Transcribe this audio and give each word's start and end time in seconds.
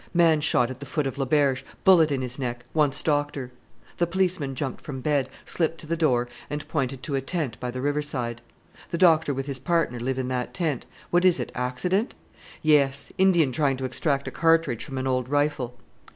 "Man 0.15 0.41
shot 0.41 0.71
at 0.71 0.79
the 0.79 0.87
foot 0.87 1.05
of 1.05 1.19
Le 1.19 1.27
Berge; 1.27 1.63
bullet 1.83 2.11
in 2.11 2.23
his 2.23 2.39
neck; 2.39 2.65
wants 2.73 3.03
doctor." 3.03 3.51
The 3.97 4.07
policeman 4.07 4.55
jumped 4.55 4.81
from 4.81 4.99
bed, 4.99 5.29
slipped 5.45 5.77
to 5.81 5.85
the 5.85 5.95
door, 5.95 6.27
and 6.49 6.67
pointed 6.67 7.03
to 7.03 7.13
a 7.13 7.21
tent 7.21 7.59
by 7.59 7.69
the 7.69 7.81
river 7.81 8.01
side. 8.01 8.41
"The 8.89 8.97
doctor 8.97 9.31
with 9.31 9.45
his 9.45 9.59
partner 9.59 9.99
live 9.99 10.17
in 10.17 10.27
that 10.29 10.55
tent. 10.55 10.87
What 11.11 11.23
is 11.23 11.39
it 11.39 11.51
accident?" 11.53 12.15
"Yes; 12.63 13.11
Indian 13.19 13.51
trying 13.51 13.77
to 13.77 13.85
extract 13.85 14.27
a 14.27 14.31
cartridge 14.31 14.83
from 14.83 14.97
an 14.97 15.05
old 15.05 15.29
rifle." 15.29 15.77